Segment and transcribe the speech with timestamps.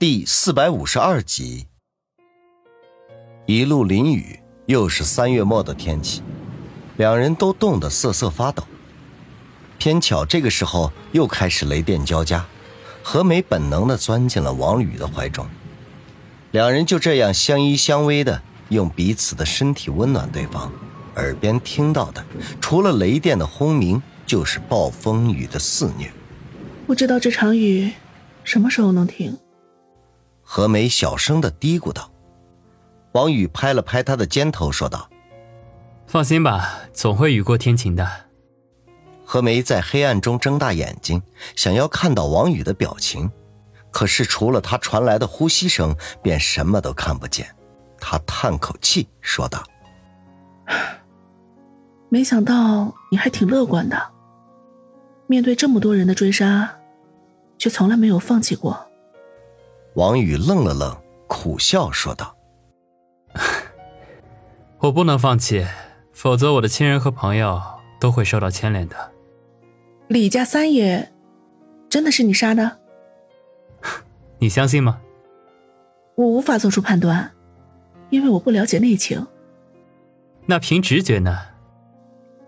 [0.00, 1.66] 第四百五十二集，
[3.44, 6.22] 一路淋雨，又是三月末的天气，
[6.96, 8.64] 两人都冻得瑟瑟发抖。
[9.76, 12.46] 偏巧这个时候又开始雷电交加，
[13.02, 15.46] 何梅本能的钻进了王宇的怀中，
[16.52, 18.40] 两人就这样相依相偎的
[18.70, 20.72] 用彼此的身体温暖对方。
[21.16, 22.24] 耳边听到的，
[22.58, 26.10] 除了雷电的轰鸣，就是暴风雨的肆虐。
[26.86, 27.92] 不知道这场雨
[28.42, 29.36] 什么时候能停。
[30.52, 32.10] 何梅小声的嘀咕道
[33.14, 35.08] ：“王宇拍了拍她的肩头，说道
[36.08, 38.04] ：‘放心吧，总会雨过天晴的。’
[39.24, 41.22] 何梅在黑暗中睁大眼睛，
[41.54, 43.30] 想要看到王宇的表情，
[43.92, 47.54] 可是除了他传来的呼吸声，便什么都看不见。
[48.00, 49.62] 他叹口气，说道
[52.10, 53.96] ：‘没想到你还挺乐观的，
[55.28, 56.74] 面对这么多人的追杀，
[57.56, 58.86] 却从来没有放弃过。’”
[59.94, 62.36] 王宇愣了愣，苦笑说道
[64.78, 65.66] ：“我不能放弃，
[66.12, 67.60] 否则我的亲人和朋友
[67.98, 69.12] 都会受到牵连的。”
[70.08, 71.08] 李家三爷，
[71.88, 72.78] 真的是你杀的？
[74.38, 75.00] 你相信吗？
[76.14, 77.32] 我无法做出判断，
[78.10, 79.26] 因为我不了解内情。
[80.46, 81.38] 那凭直觉呢？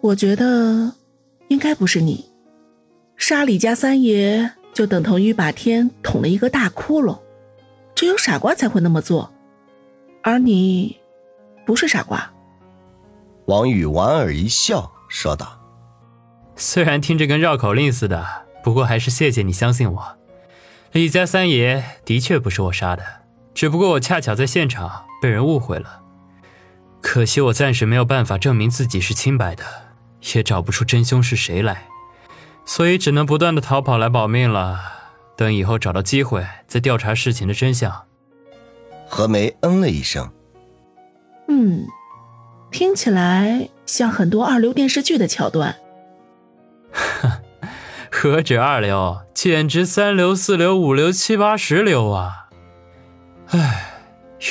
[0.00, 0.94] 我觉得
[1.48, 2.30] 应该不是你。
[3.16, 7.18] 杀李家三爷，就等同于把天捅了一个大窟窿。
[8.04, 9.32] 只有傻瓜才会那么做，
[10.22, 11.00] 而你
[11.64, 12.30] 不是傻瓜。
[13.46, 15.58] 王宇莞尔一笑，说道
[16.54, 18.22] ：“虽然听着跟绕口令似的，
[18.62, 20.18] 不过还是谢谢你相信我。
[20.92, 23.02] 李家三爷的确不是我杀的，
[23.54, 26.02] 只不过我恰巧在现场被人误会了。
[27.00, 29.64] 可惜我暂时没有办法证明自己是清白的，
[30.34, 31.88] 也找不出真凶是谁来，
[32.66, 34.92] 所以只能不断的逃跑来保命了。”
[35.36, 38.04] 等以后找到机会再调查事情的真相。
[39.06, 40.30] 何梅嗯了一声，
[41.48, 41.86] 嗯，
[42.70, 45.76] 听起来像很多二流电视剧的桥段。
[48.10, 52.48] 何止二流，简直三流、四流、五流、七八十流啊！
[53.48, 53.92] 唉，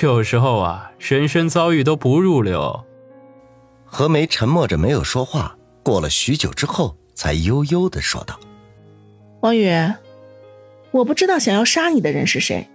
[0.02, 2.86] 有时候啊，人生遭遇都不入流。
[3.86, 8.40] 何梅沉默着没有说话，过了许久之后，才悠悠的说道
[9.42, 9.72] ：“王宇。”
[10.94, 12.70] 我不知道想要杀你的人是谁，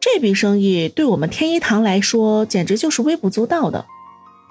[0.00, 3.86] 这笔生意对我们天一堂来说简直就是微不足道的，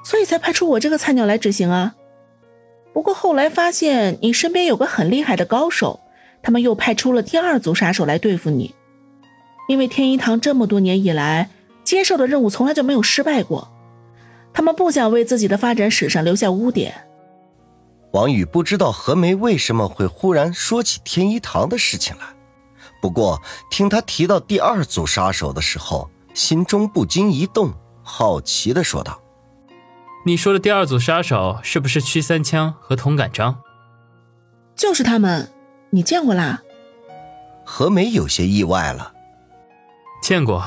[0.05, 1.95] 所以才派出我这个菜鸟来执行啊。
[2.93, 5.99] 不过后来发现你身边有个很厉害的高手，
[6.41, 8.73] 他们又派出了第二组杀手来对付你。
[9.67, 11.49] 因为天一堂这么多年以来
[11.83, 13.69] 接受的任务从来就没有失败过，
[14.53, 16.93] 他们不想为自己的发展史上留下污点。
[18.13, 22.38] 王宇不知道何梅为什么会忽然说起天一堂的事情来。
[23.01, 27.71] 不过，听他提到第二组杀手的时候，心中不禁一动，
[28.03, 29.21] 好奇的说道
[30.25, 33.61] ：“你说的第二组杀手是不是曲三枪和童感章
[34.75, 35.51] ？”“就是他们，
[35.91, 36.61] 你见过啦？”
[37.65, 39.13] 何梅有些意外了。
[40.21, 40.63] “见过，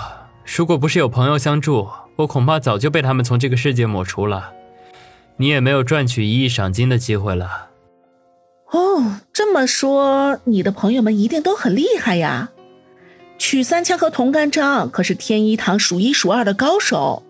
[0.56, 4.52] 如果不是有朋友相助，我恐怕早就被他们从这个世界抹除了，
[5.36, 7.68] 你也没有赚取一亿赏金的机会了。”
[8.72, 12.50] 哦，这么说，你的朋友们一定都很厉害呀！
[13.38, 17.22] 曲三枪和童干章可是天一堂数一数二的高手。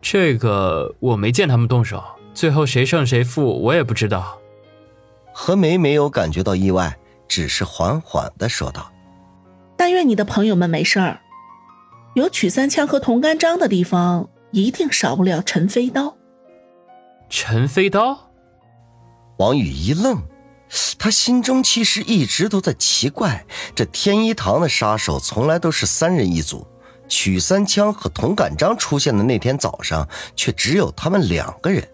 [0.00, 2.02] 这个我没见他们动手，
[2.34, 4.38] 最后谁胜谁负我也不知道。
[5.32, 8.90] 何梅没有感觉到意外，只是缓缓的说道
[9.76, 11.20] ：“但愿你的朋友们没事儿。
[12.14, 16.16] 有曲三枪和童干章的地方，一定少不了陈飞刀。”
[17.30, 18.32] 陈飞刀，
[19.38, 20.20] 王宇一愣。
[20.98, 23.44] 他心中其实一直都在奇怪，
[23.74, 26.66] 这天一堂的杀手从来都是三人一组，
[27.08, 31.86] 曲三枪和童感章出现的那天早上，却只有他们两个人。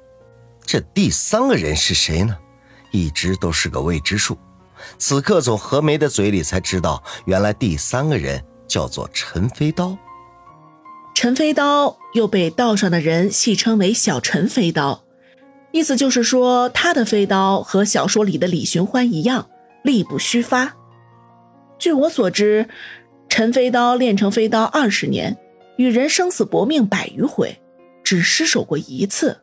[0.64, 2.36] 这第三个人是谁呢？
[2.90, 4.36] 一直都是个未知数。
[4.98, 9.96] 此刻从何梅的嘴里才知道，原来第三个人叫做陈飞刀。
[11.14, 15.05] 陈飞刀又被道上的人戏称为小陈飞刀。
[15.76, 19.50] 意思就是说，他的飞刀和小说里的李寻欢一样，
[19.82, 20.74] 力不虚发。
[21.78, 22.66] 据我所知，
[23.28, 25.36] 陈飞刀练成飞刀二十年，
[25.76, 27.60] 与人生死搏命百余回，
[28.02, 29.42] 只失手过一次。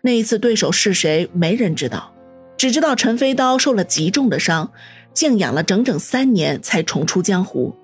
[0.00, 2.14] 那一次对手是谁，没人知道，
[2.56, 4.72] 只知道陈飞刀受了极重的伤，
[5.12, 7.76] 静养了整整三年才重出江湖。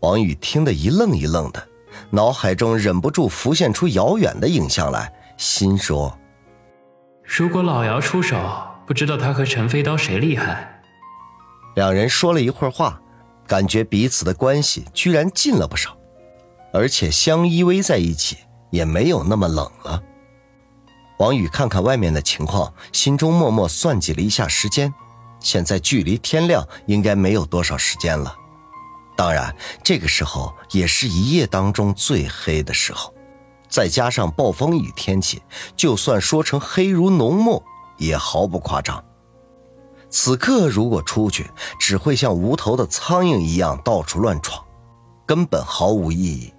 [0.00, 1.64] 王宇听得一愣一愣的，
[2.10, 6.12] 脑海中忍不住浮现出遥远的影像来，心说。
[7.30, 8.38] 如果老姚出手，
[8.86, 10.80] 不知道他和陈飞刀谁厉害。
[11.76, 12.98] 两人说了一会儿话，
[13.46, 15.94] 感觉彼此的关系居然近了不少，
[16.72, 18.38] 而且相依偎在一起
[18.70, 20.02] 也没有那么冷了。
[21.18, 24.92] 王宇看看外面的情况，心中默默算计了一下时间，
[25.38, 28.34] 现在距离天亮应该没有多少时间了。
[29.14, 29.54] 当然，
[29.84, 33.12] 这个时候也是一夜当中最黑的时候，
[33.68, 35.42] 再加上暴风雨天气，
[35.76, 37.62] 就算说成黑如浓墨
[37.96, 39.04] 也毫不夸张。
[40.10, 44.64] 此刻如果出去，只会像无头的苍蝇一样到处乱闯，
[45.26, 46.52] 根本毫无意义。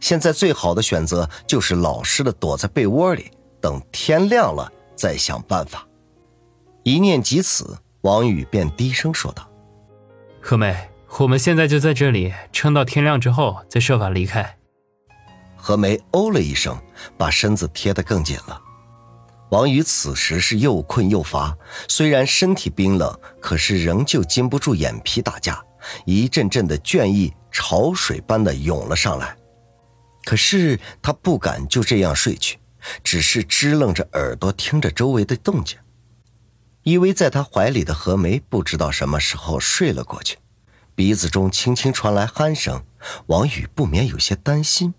[0.00, 3.30] 现在最好的选择就是老实的躲在被窝里。
[3.60, 5.84] 等天亮了再想办法。
[6.84, 9.48] 一念及此，王宇便低声说道
[10.40, 14.57] ：“何梅，我们现在就在这里撑到天亮之后，再设法离开。”
[15.58, 16.80] 何梅哦了一声，
[17.18, 18.58] 把身子贴得更紧了。
[19.50, 21.54] 王宇此时是又困又乏，
[21.88, 25.62] 虽然身体冰冷，可是仍旧禁不住眼皮打架，
[26.06, 29.36] 一阵阵的倦意潮水般的涌了上来。
[30.24, 32.58] 可是他不敢就这样睡去。
[33.02, 35.76] 只是支棱着耳朵听着周围的动静，
[36.84, 40.38] 依偎在他怀里的何梅不知道什么时候睡了过去，
[40.94, 42.84] 鼻子中轻轻传来鼾声。
[43.26, 44.94] 王宇不免有些担心，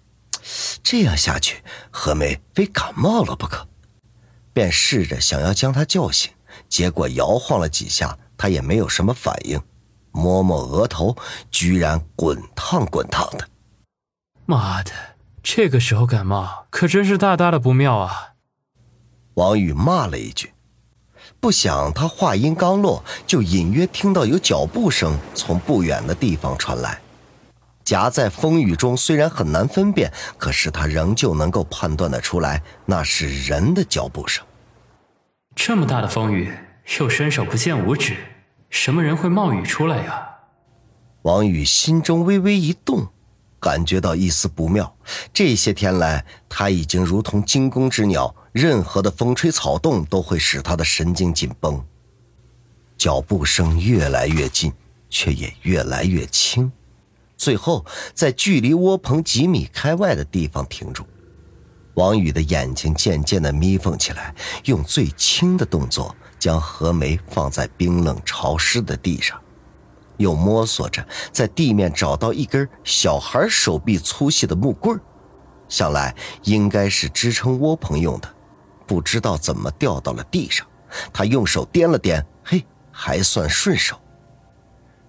[0.83, 3.67] 这样下去何梅非感冒了不可，
[4.53, 6.31] 便试着想要将她叫醒，
[6.67, 9.61] 结果摇晃了几下，她也没有什么反应，
[10.11, 11.15] 摸摸额头，
[11.51, 13.47] 居然滚烫滚烫的。
[14.45, 14.91] 妈的！
[15.41, 18.33] 这个时候感冒可真是大大的不妙啊！
[19.35, 20.53] 王宇骂了一句，
[21.39, 27.01] 不想他话音刚落，就隐约听到有脚步声从不远的地方传来。
[27.89, 34.45] 夹在风雨中，虽然很难分辨，可是他仍旧能够判断得出来，那是人的脚步声。
[35.55, 36.53] 这么大的风雨，
[36.99, 38.15] 又伸手不见五指，
[38.69, 40.23] 什么人会冒雨出来呀？
[41.23, 43.07] 王宇心中微微一动。
[43.59, 44.95] 感觉到一丝不妙。
[45.33, 51.83] 这些天来，他已经如同惊弓之鸟，任何的风吹草动都会使他的神经紧绷。
[52.99, 54.71] 脚步声越来越近，
[55.09, 56.71] 却也越来越轻，
[57.39, 57.83] 最后
[58.13, 61.03] 在距离窝棚几米开外的地方停住。
[61.95, 69.39] 王宇的眼睛渐渐的眯缝起来，用最轻的动作将何梅放在冰冷潮湿的地上。
[70.17, 74.99] 又摸索着在地面找到一根小孩手臂粗细的木棍
[75.69, 76.13] 想来
[76.43, 78.29] 应该是支撑窝棚用的，
[78.85, 80.67] 不知道怎么掉到了地上。
[81.13, 83.97] 他用手掂了掂，嘿，还算顺手。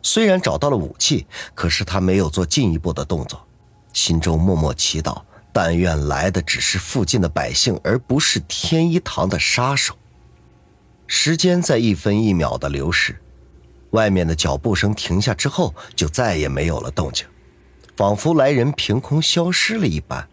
[0.02, 3.47] 虽然找到了武器，可是他没有做进一步的动作，
[3.93, 9.94] 心中默默祈祷：但愿来的只是附近的百姓，而不是天一堂的杀手。
[11.06, 13.20] 时间在一分一秒的流逝。
[13.91, 17.26] 外面的脚步声停下之后，就再也没有了动静，
[17.97, 20.29] 仿佛来人凭空消失了一般。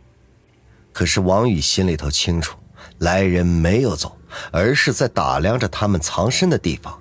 [0.93, 2.55] 可是王宇心里头清楚，
[2.99, 4.15] 来人没有走，
[4.51, 6.99] 而是在打量着他们藏身的地方，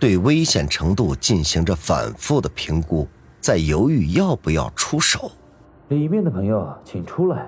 [0.00, 3.06] 对危险程度进行着反复的评估，
[3.40, 5.30] 在犹豫要不要出手。
[5.88, 7.46] 里面的朋友，请出来。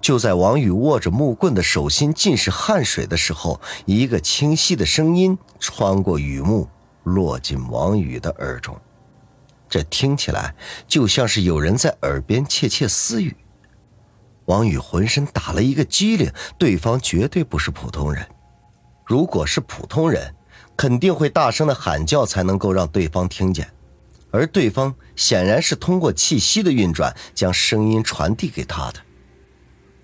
[0.00, 6.68] 就在王宇握着木棍的手心尽是汗水的时候，一个清晰的声音穿过雨幕。
[7.04, 8.78] 落进王宇的耳中，
[9.66, 10.54] 这听起来
[10.86, 13.34] 就像是有人在耳边窃窃私语。
[14.44, 18.26] 王宇浑身打了一个激灵，对方绝对不是普通人。
[19.06, 20.34] 如果是普通人，
[20.78, 23.68] 肯定会大声的喊叫才能够让对方听见，
[24.30, 29.00] 而对方显然是通过气息的运转将声音传递给他的。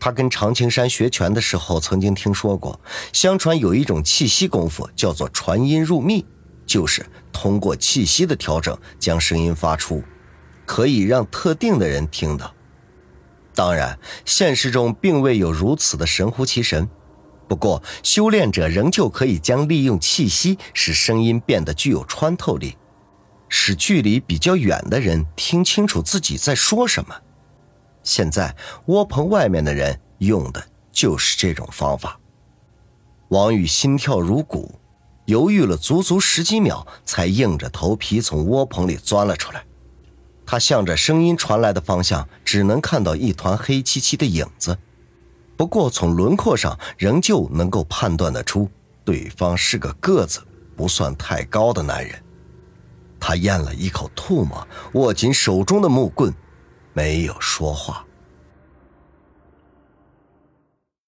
[0.01, 2.81] 他跟常青山学拳的时候曾经听说过，
[3.13, 6.27] 相传有一种气息功夫叫做传音入密。
[6.67, 10.03] 就是通过气息的调整将声音发出，
[10.65, 12.53] 可以让特定的人听到。
[13.55, 16.89] 当然，现实中并未有如此的神乎其神。
[17.49, 22.77] 不过，修炼者仍旧可以将利用气息使声音变得具有穿透力，
[23.49, 27.15] 使距离比较远的人听清楚自己在说什么。
[28.03, 28.55] 现在，
[28.87, 32.19] 窝棚外面的人用的就是这种方法。
[33.29, 34.81] 王宇心跳如鼓。
[35.27, 39.65] 犹豫了足足十几秒，才硬着头皮从窝棚里钻了出来。
[40.45, 44.77] 他向着声音传来的方向，只能看到一团黑漆漆的影子。
[45.57, 48.69] 不过从轮廓上，仍旧能够判断得出，
[49.05, 50.41] 对方是个个子
[50.77, 52.21] 不算太高的男人。
[53.21, 56.35] 他咽了一口唾沫，握紧手中的木棍，
[56.93, 58.04] 没有说话。